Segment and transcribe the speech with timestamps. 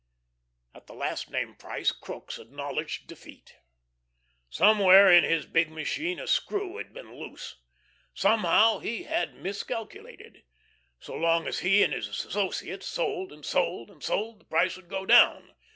[0.73, 3.57] At the last named price Crookes acknowledged defeat.
[4.49, 7.57] Somewhere in his big machine a screw had been loose.
[8.15, 10.41] Somehow he had miscalculated.
[10.99, 14.89] So long as he and his associates sold and sold and sold, the price would
[14.89, 15.53] go down.